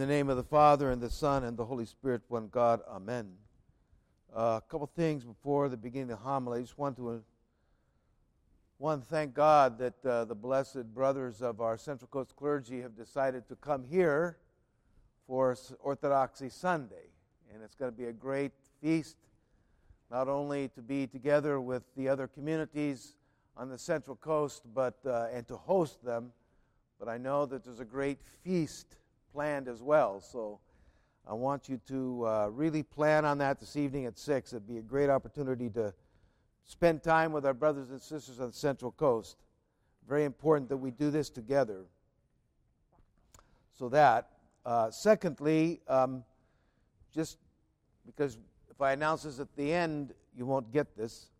[0.00, 2.80] the name of the Father, and the Son, and the Holy Spirit, one God.
[2.88, 3.32] Amen.
[4.34, 6.60] Uh, a couple things before the beginning of the homily.
[6.60, 7.22] I just want to,
[8.78, 13.46] want thank God that uh, the blessed brothers of our Central Coast clergy have decided
[13.48, 14.38] to come here
[15.26, 17.10] for Orthodoxy Sunday.
[17.52, 19.18] And it's going to be a great feast,
[20.10, 23.16] not only to be together with the other communities
[23.54, 26.32] on the Central Coast, but uh, and to host them.
[26.98, 28.96] But I know that there's a great feast
[29.32, 30.20] planned as well.
[30.20, 30.60] So
[31.26, 34.52] I want you to uh, really plan on that this evening at 6.
[34.52, 35.94] It'd be a great opportunity to
[36.64, 39.36] spend time with our brothers and sisters on the Central Coast.
[40.08, 41.84] Very important that we do this together.
[43.78, 44.30] So that.
[44.66, 46.22] Uh, secondly, um,
[47.14, 47.38] just
[48.06, 48.38] because
[48.70, 51.30] if I announce this at the end, you won't get this.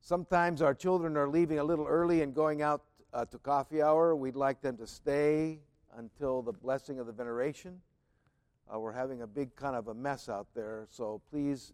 [0.00, 2.82] Sometimes our children are leaving a little early and going out
[3.12, 4.14] uh, to coffee hour.
[4.14, 5.58] We'd like them to stay
[5.96, 7.80] until the blessing of the veneration.
[8.72, 11.72] Uh, we're having a big kind of a mess out there, so please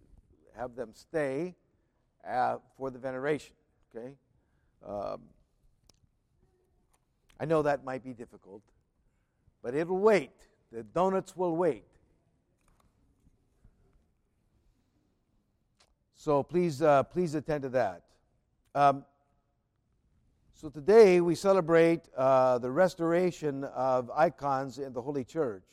[0.56, 1.54] have them stay
[2.28, 3.54] uh, for the veneration.
[3.94, 4.14] Okay?
[4.86, 5.20] Um,
[7.40, 8.62] I know that might be difficult,
[9.62, 10.30] but it'll wait.
[10.70, 11.84] The donuts will wait.
[16.14, 18.02] So please, uh, please attend to that.
[18.74, 19.04] Um,
[20.62, 25.64] so today we celebrate uh, the restoration of icons in the Holy Church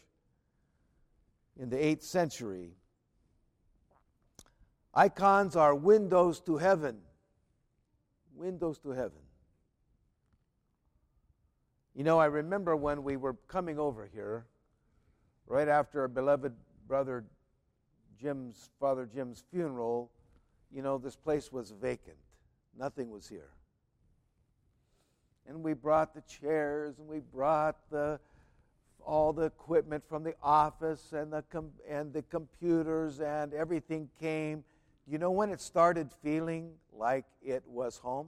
[1.59, 2.71] in the 8th century.
[4.95, 6.97] Icons are windows to heaven.
[8.33, 9.21] Windows to heaven.
[11.93, 14.47] You know, I remember when we were coming over here,
[15.45, 16.53] right after our beloved
[16.87, 17.25] brother
[18.19, 20.09] Jim's, Father Jim's funeral,
[20.71, 22.17] you know, this place was vacant.
[22.75, 23.51] Nothing was here
[25.49, 28.19] and we brought the chairs and we brought the
[29.03, 34.63] all the equipment from the office and the com- and the computers and everything came.
[35.07, 38.27] You know when it started feeling like it was home?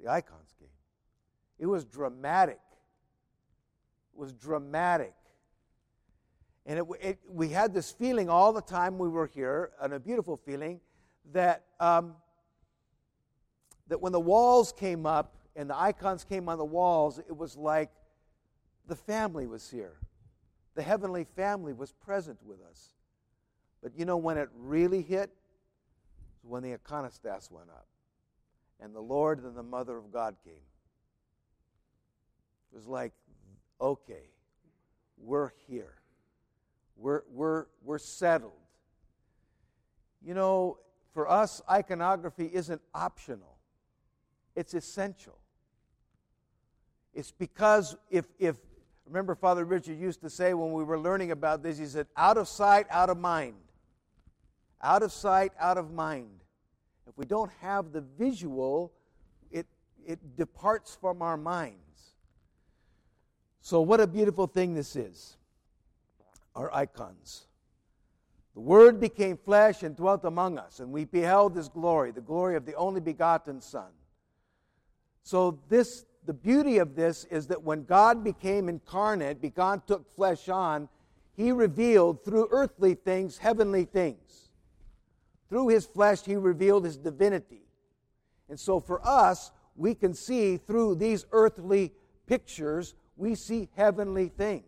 [0.00, 0.68] The icons came.
[1.60, 2.58] It was dramatic.
[4.14, 5.14] It was dramatic.
[6.66, 10.00] And it, it, we had this feeling all the time we were here, and a
[10.00, 10.80] beautiful feeling,
[11.32, 12.14] that um,
[13.88, 17.56] that when the walls came up and the icons came on the walls, it was
[17.56, 17.90] like
[18.86, 19.96] the family was here.
[20.74, 22.90] The heavenly family was present with us.
[23.82, 25.30] But you know when it really hit?
[26.48, 27.86] when the iconostas went up
[28.80, 30.54] and the Lord and the Mother of God came.
[32.72, 33.12] It was like,
[33.80, 34.30] okay,
[35.18, 35.94] we're here.
[36.96, 38.52] We're, we're, we're settled.
[40.24, 40.78] You know,
[41.12, 43.57] for us, iconography isn't optional.
[44.58, 45.38] It's essential.
[47.14, 48.56] It's because if, if,
[49.06, 52.36] remember, Father Richard used to say when we were learning about this, he said, out
[52.36, 53.54] of sight, out of mind.
[54.82, 56.40] Out of sight, out of mind.
[57.06, 58.92] If we don't have the visual,
[59.52, 59.68] it,
[60.04, 62.16] it departs from our minds.
[63.60, 65.36] So, what a beautiful thing this is
[66.56, 67.46] our icons.
[68.54, 72.56] The Word became flesh and dwelt among us, and we beheld His glory, the glory
[72.56, 73.86] of the only begotten Son
[75.28, 80.48] so this the beauty of this is that when God became incarnate, God took flesh
[80.48, 80.88] on,
[81.36, 84.48] he revealed through earthly things heavenly things.
[85.50, 87.60] Through his flesh he revealed his divinity.
[88.48, 91.92] And so for us, we can see through these earthly
[92.26, 94.64] pictures, we see heavenly things.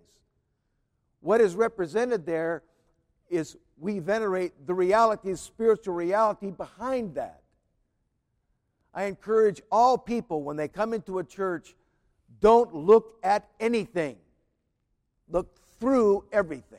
[1.21, 2.65] What is represented there
[3.31, 7.40] is we venerate the reality, spiritual reality behind that.
[8.93, 11.75] I encourage all people when they come into a church,
[12.41, 14.17] don't look at anything.
[15.29, 16.79] Look through everything.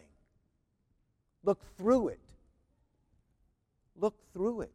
[1.44, 2.20] Look through it.
[3.96, 4.72] Look through it.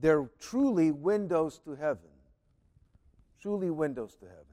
[0.00, 2.10] They're truly windows to heaven.
[3.40, 4.44] Truly windows to heaven.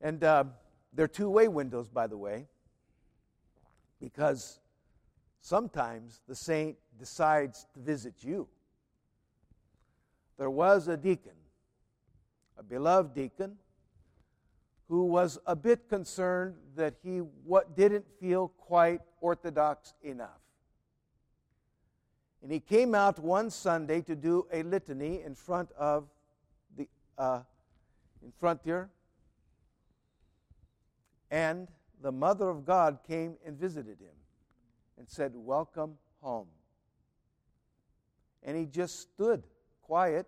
[0.00, 0.44] And uh,
[0.92, 2.46] they're two way windows, by the way,
[4.00, 4.58] because
[5.40, 8.46] Sometimes the saint decides to visit you.
[10.38, 11.36] There was a deacon,
[12.58, 13.56] a beloved deacon,
[14.88, 20.40] who was a bit concerned that he what didn't feel quite orthodox enough.
[22.42, 26.08] And he came out one Sunday to do a litany in front of
[26.76, 27.42] the uh,
[28.22, 28.90] in front here,
[31.30, 31.68] and
[32.02, 34.19] the Mother of God came and visited him
[35.00, 36.46] and said, Welcome home.
[38.42, 39.42] And he just stood
[39.82, 40.26] quiet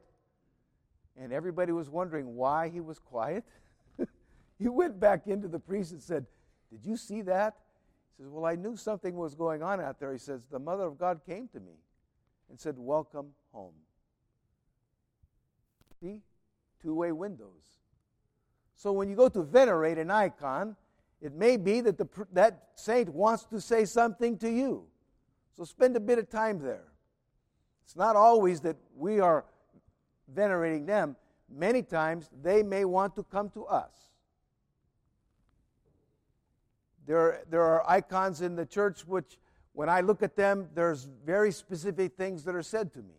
[1.16, 3.44] And everybody was wondering why he was quiet.
[4.58, 6.26] he went back into the priest and said,
[6.70, 7.58] Did you see that?
[8.16, 10.10] He says, Well, I knew something was going on out there.
[10.10, 11.74] He says, The mother of God came to me
[12.48, 13.74] and said, Welcome home.
[16.00, 16.22] See?
[16.80, 17.78] Two way windows.
[18.74, 20.76] So when you go to venerate an icon,
[21.22, 24.84] it may be that the, that saint wants to say something to you.
[25.56, 26.88] So spend a bit of time there.
[27.84, 29.44] It's not always that we are
[30.34, 31.14] venerating them.
[31.48, 33.92] Many times they may want to come to us.
[37.06, 39.38] There, there are icons in the church which,
[39.74, 43.14] when I look at them, there's very specific things that are said to me.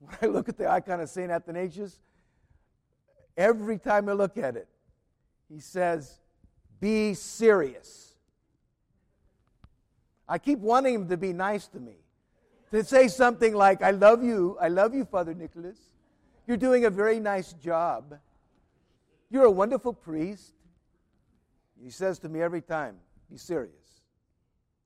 [0.00, 1.30] When I look at the icon of St.
[1.30, 2.00] Athanasius,
[3.36, 4.68] every time I look at it,
[5.52, 6.18] he says,
[6.80, 8.14] Be serious.
[10.28, 11.96] I keep wanting him to be nice to me,
[12.70, 14.58] to say something like, I love you.
[14.60, 15.78] I love you, Father Nicholas.
[16.46, 18.18] You're doing a very nice job.
[19.30, 20.54] You're a wonderful priest.
[21.82, 22.96] He says to me every time,
[23.30, 24.02] Be serious.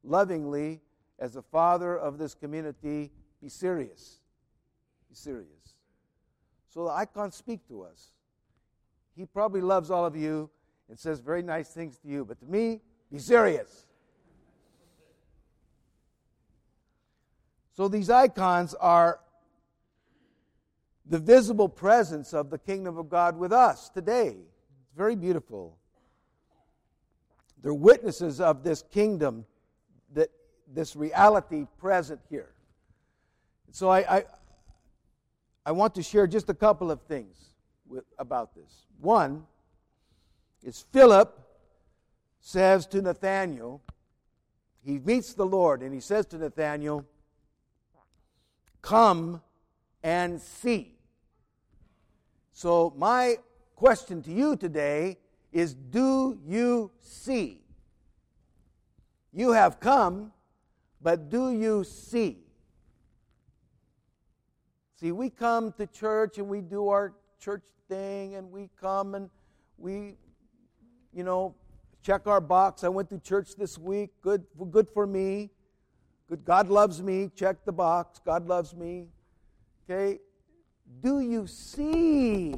[0.05, 0.81] Lovingly,
[1.19, 3.11] as the father of this community,
[3.41, 4.19] be serious.
[5.09, 5.76] Be serious.
[6.69, 8.11] So the icon speak to us.
[9.14, 10.50] He probably loves all of you
[10.88, 12.81] and says very nice things to you, but to me,
[13.11, 13.87] be serious.
[17.75, 19.20] So these icons are
[21.06, 24.29] the visible presence of the kingdom of God with us today.
[24.29, 25.76] It's very beautiful.
[27.62, 29.47] They're witnesses of this kingdom,
[30.14, 30.31] that
[30.67, 32.53] this reality present here.
[33.70, 34.25] So I, I,
[35.64, 37.51] I want to share just a couple of things
[37.92, 38.86] with, about this.
[39.00, 39.46] One
[40.64, 41.38] is Philip
[42.40, 43.82] says to Nathanael,
[44.84, 47.04] he meets the Lord and he says to Nathanael,
[48.80, 49.40] Come
[50.02, 50.96] and see.
[52.52, 53.36] So, my
[53.76, 55.18] question to you today
[55.52, 57.60] is Do you see?
[59.32, 60.32] You have come,
[61.00, 62.38] but do you see?
[64.96, 69.28] See, we come to church and we do our church thing and we come and
[69.76, 70.14] we,
[71.12, 71.54] you know,
[72.02, 72.84] check our box.
[72.84, 74.10] I went to church this week.
[74.22, 75.50] Good, good for me.
[76.28, 76.44] Good.
[76.44, 77.30] God loves me.
[77.34, 78.20] Check the box.
[78.24, 79.08] God loves me.
[79.90, 80.20] Okay.
[81.02, 82.54] Do you see?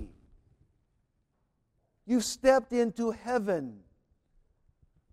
[2.07, 3.81] You stepped into heaven.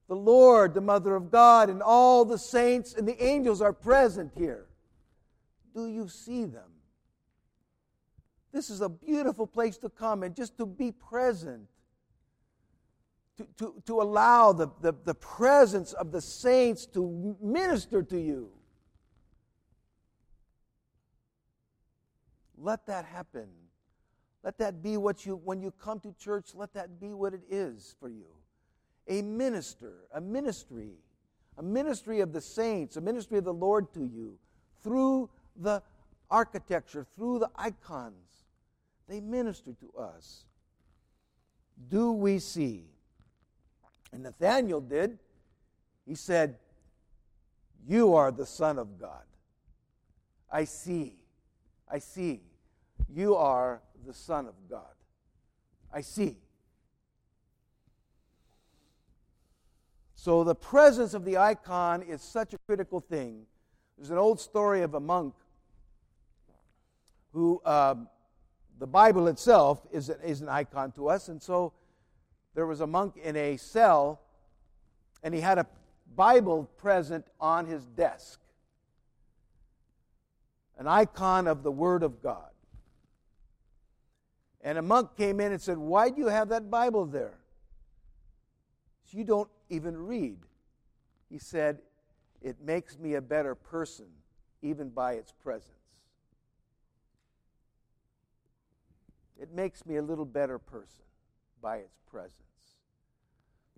[0.10, 4.34] The Lord, the Mother of God, and all the saints and the angels are present
[4.36, 4.66] here.
[5.74, 6.71] Do you see them?
[8.52, 11.68] This is a beautiful place to come and just to be present.
[13.38, 18.52] To, to, to allow the, the, the presence of the saints to minister to you.
[22.58, 23.48] Let that happen.
[24.44, 27.42] Let that be what you, when you come to church, let that be what it
[27.50, 28.28] is for you.
[29.08, 30.92] A minister, a ministry,
[31.58, 34.38] a ministry of the saints, a ministry of the Lord to you
[34.84, 35.82] through the
[36.30, 38.41] architecture, through the icons.
[39.12, 40.46] They minister to us.
[41.90, 42.86] Do we see?
[44.14, 45.20] And Nathanael did.
[46.08, 46.56] He said,
[47.86, 49.26] You are the Son of God.
[50.50, 51.16] I see.
[51.90, 52.40] I see.
[53.14, 54.96] You are the Son of God.
[55.94, 56.38] I see.
[60.16, 63.42] So the presence of the icon is such a critical thing.
[63.98, 65.34] There's an old story of a monk
[67.34, 68.08] who, um,
[68.82, 71.72] the Bible itself is, is an icon to us, and so
[72.56, 74.20] there was a monk in a cell,
[75.22, 75.68] and he had a
[76.16, 78.40] Bible present on his desk,
[80.80, 82.50] an icon of the Word of God.
[84.62, 87.38] And a monk came in and said, Why do you have that Bible there?
[89.06, 90.40] So you don't even read.
[91.30, 91.78] He said,
[92.42, 94.08] It makes me a better person,
[94.64, 95.81] even by its presence.
[99.42, 101.04] It makes me a little better person
[101.62, 102.36] by its presence.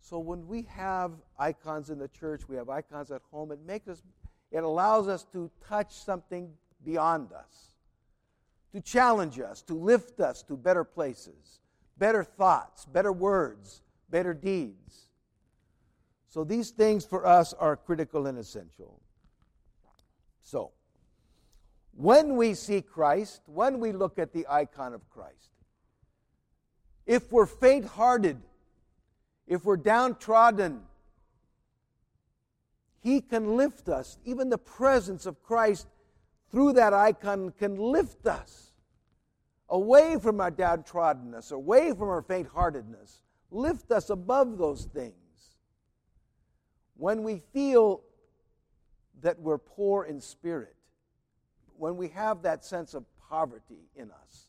[0.02, 3.88] So when we have icons in the church, we have icons at home, it makes
[3.88, 4.02] us
[4.52, 6.52] it allows us to touch something
[6.84, 7.74] beyond us
[8.74, 11.60] to challenge us, to lift us to better places,
[11.98, 15.10] better thoughts, better words, better deeds.
[16.28, 19.00] So these things for us are critical and essential.
[20.42, 20.72] So,
[21.96, 25.53] when we see Christ, when we look at the icon of Christ,
[27.06, 28.38] if we're faint hearted,
[29.48, 30.82] if we're downtrodden,
[33.02, 34.18] He can lift us.
[34.24, 35.88] Even the presence of Christ
[36.52, 38.72] through that icon can lift us.
[39.70, 43.24] away from our downtroddenness, away from our faint heartedness.
[43.50, 45.14] Lift us above those things.
[46.96, 48.04] When we feel
[49.22, 50.76] that we're poor in spirit,
[51.78, 54.48] when we have that sense of poverty in us,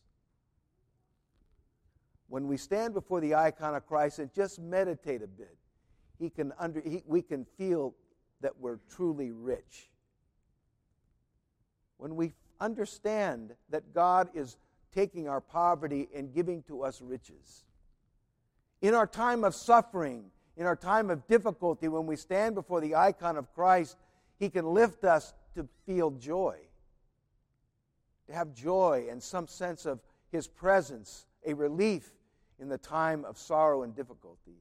[2.34, 5.56] when we stand before the icon of Christ and just meditate a bit,
[6.18, 7.94] he can under, he, we can feel
[8.40, 9.88] that we're truly rich.
[11.96, 14.56] When we understand that God is
[14.92, 17.62] taking our poverty and giving to us riches.
[18.82, 20.24] In our time of suffering,
[20.56, 23.96] in our time of difficulty, when we stand before the icon of Christ,
[24.40, 26.58] He can lift us to feel joy,
[28.26, 30.00] to have joy and some sense of
[30.32, 32.10] His presence, a relief
[32.60, 34.56] in the time of sorrow and difficulty.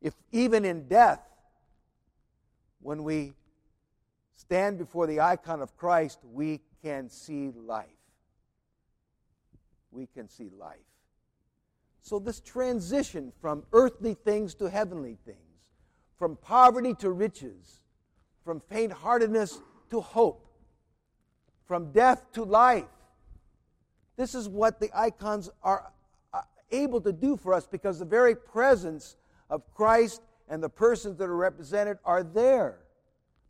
[0.00, 1.20] If even in death,
[2.80, 3.32] when we
[4.36, 7.86] stand before the icon of Christ, we can see life.
[9.90, 10.78] We can see life.
[12.02, 15.38] So, this transition from earthly things to heavenly things,
[16.16, 17.80] from poverty to riches,
[18.44, 19.58] from faint heartedness
[19.90, 20.46] to hope,
[21.64, 22.84] from death to life,
[24.16, 25.92] this is what the icons are
[26.32, 29.16] uh, able to do for us because the very presence
[29.50, 32.78] of Christ and the persons that are represented are there,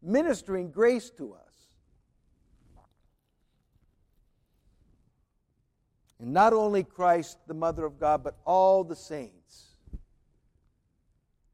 [0.03, 1.47] ministering grace to us.
[6.19, 9.77] And not only Christ, the Mother of God, but all the saints.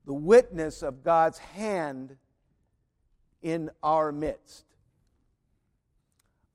[0.06, 2.16] The witness of God's hand
[3.42, 4.64] in our midst.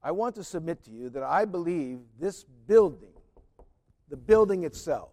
[0.07, 3.11] I want to submit to you that I believe this building,
[4.07, 5.09] the building itself,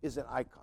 [0.00, 0.62] is an icon.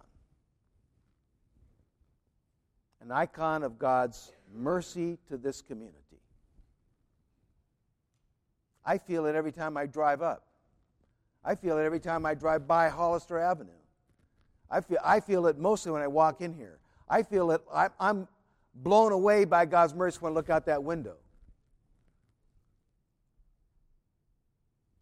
[2.99, 5.99] An icon of God's mercy to this community.
[8.83, 10.47] I feel it every time I drive up.
[11.45, 13.69] I feel it every time I drive by Hollister Avenue.
[14.71, 16.79] I feel, I feel it mostly when I walk in here.
[17.07, 18.27] I feel it, I, I'm
[18.73, 21.17] blown away by God's mercy when I look out that window.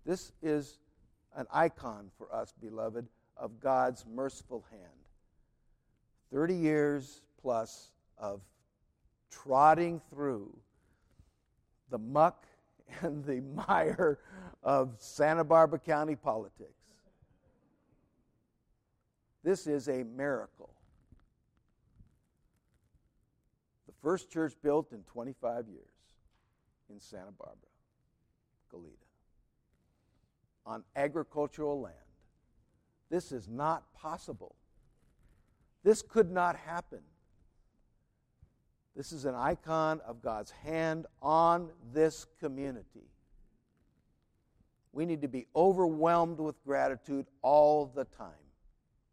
[0.07, 0.79] This is
[1.35, 4.81] an icon for us, beloved, of God's merciful hand.
[6.31, 8.39] 30 years plus of
[9.29, 10.57] trotting through
[11.89, 12.45] the muck
[13.01, 14.19] and the mire
[14.63, 16.71] of Santa Barbara County politics.
[19.43, 20.69] This is a miracle.
[23.87, 25.83] The first church built in 25 years
[26.89, 27.57] in Santa Barbara,
[28.73, 29.06] Goleta,
[30.67, 31.95] on agricultural land.
[33.09, 34.53] This is not possible.
[35.83, 36.99] This could not happen
[38.97, 43.11] this is an icon of God's hand on this community.
[44.91, 48.31] We need to be overwhelmed with gratitude all the time.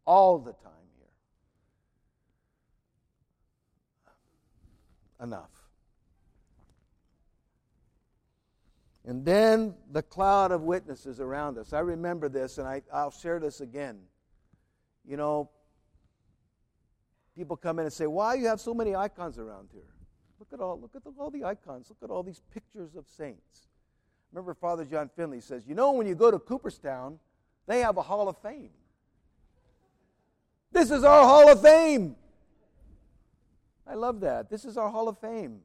[0.03, 1.07] All the time here.
[5.21, 5.54] Enough.
[9.05, 11.73] And then the cloud of witnesses around us.
[11.73, 13.99] I remember this, and I, I'll share this again.
[15.07, 15.49] You know,
[17.35, 19.93] people come in and say, Why you have so many icons around here?
[20.39, 21.89] Look at all, look at the, all the icons.
[21.89, 23.67] Look at all these pictures of saints.
[24.33, 27.19] Remember, Father John Finley says, You know, when you go to Cooperstown,
[27.67, 28.71] they have a Hall of Fame.
[30.71, 32.15] This is our Hall of Fame.
[33.87, 34.49] I love that.
[34.49, 35.61] This is our Hall of Fame.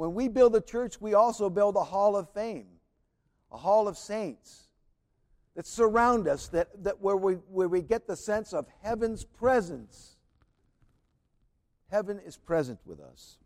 [0.00, 2.68] When we build a church, we also build a Hall of Fame,
[3.52, 4.68] a Hall of Saints
[5.54, 10.16] that surround us, that, that where, we, where we get the sense of heaven's presence
[11.90, 13.36] Heaven is present with us.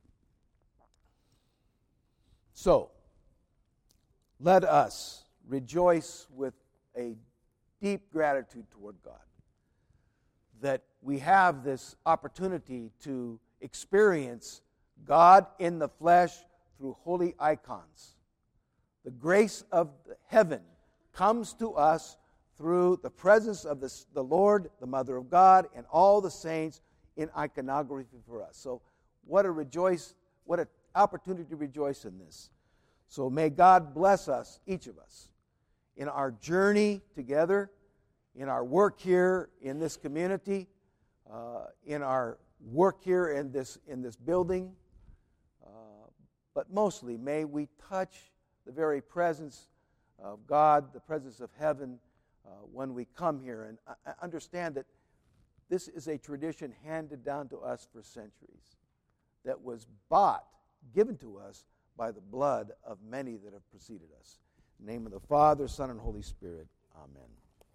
[2.52, 2.92] So,
[4.38, 6.54] let us rejoice with
[6.96, 7.16] a
[7.82, 9.14] deep gratitude toward God
[10.60, 14.62] that we have this opportunity to experience
[15.06, 16.34] God in the flesh
[16.78, 18.14] through holy icons.
[19.04, 19.90] The grace of
[20.26, 20.60] heaven
[21.12, 22.16] comes to us
[22.56, 26.80] through the presence of the, the Lord, the Mother of God, and all the saints
[27.16, 28.56] in iconography for us.
[28.56, 28.80] So,
[29.26, 32.50] what a rejoice, what an opportunity to rejoice in this.
[33.08, 35.30] So, may God bless us, each of us,
[35.96, 37.70] in our journey together,
[38.34, 40.68] in our work here in this community,
[41.32, 44.72] uh, in our work here in this, in this building.
[46.54, 48.30] But mostly, may we touch
[48.64, 49.68] the very presence
[50.22, 51.98] of God, the presence of heaven,
[52.46, 54.86] uh, when we come here and uh, understand that
[55.68, 58.76] this is a tradition handed down to us for centuries
[59.44, 60.44] that was bought,
[60.94, 61.64] given to us
[61.96, 64.38] by the blood of many that have preceded us.
[64.78, 66.66] Name of the Father, Son, and Holy Spirit.
[66.96, 67.43] Amen.